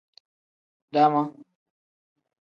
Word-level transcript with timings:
Dama. 0.93 1.21